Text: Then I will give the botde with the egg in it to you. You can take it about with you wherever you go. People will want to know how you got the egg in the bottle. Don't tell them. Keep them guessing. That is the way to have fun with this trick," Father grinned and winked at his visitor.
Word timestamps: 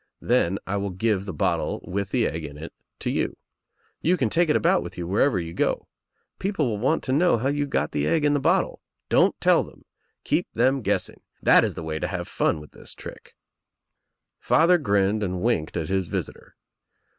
Then 0.23 0.57
I 0.65 0.77
will 0.77 0.89
give 0.89 1.25
the 1.25 1.31
botde 1.35 1.87
with 1.87 2.09
the 2.09 2.25
egg 2.25 2.43
in 2.43 2.57
it 2.57 2.73
to 3.01 3.11
you. 3.11 3.37
You 4.01 4.17
can 4.17 4.29
take 4.31 4.49
it 4.49 4.55
about 4.55 4.81
with 4.81 4.97
you 4.97 5.05
wherever 5.05 5.39
you 5.39 5.53
go. 5.53 5.85
People 6.39 6.67
will 6.67 6.79
want 6.79 7.03
to 7.03 7.11
know 7.11 7.37
how 7.37 7.49
you 7.49 7.67
got 7.67 7.91
the 7.91 8.07
egg 8.07 8.25
in 8.25 8.33
the 8.33 8.39
bottle. 8.39 8.81
Don't 9.09 9.39
tell 9.39 9.63
them. 9.63 9.85
Keep 10.23 10.51
them 10.53 10.81
guessing. 10.81 11.21
That 11.43 11.63
is 11.63 11.75
the 11.75 11.83
way 11.83 11.99
to 11.99 12.07
have 12.07 12.27
fun 12.27 12.59
with 12.59 12.71
this 12.71 12.95
trick," 12.95 13.35
Father 14.39 14.79
grinned 14.79 15.21
and 15.21 15.43
winked 15.43 15.77
at 15.77 15.87
his 15.89 16.07
visitor. 16.07 16.55